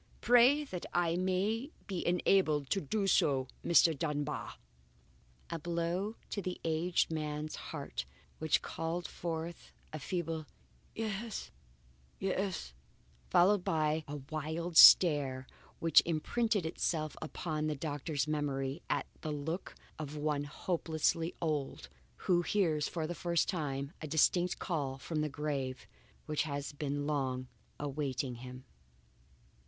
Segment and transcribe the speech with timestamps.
[0.19, 3.95] Pray that I may be enabled to do so, Mr.
[3.95, 4.55] Dunbar."
[5.51, 8.05] A blow to the aged man's heart
[8.39, 10.47] which called forth a feeble
[10.95, 11.51] "Yes,
[12.17, 12.73] yes,"
[13.29, 15.45] followed by a wild stare
[15.77, 21.89] which imprinted itself upon the doctor's memory as the look of one hopelessly old,
[22.25, 25.85] who hears for the first time a distinct call from the grave
[26.25, 27.47] which has long been
[27.79, 28.65] awaiting him!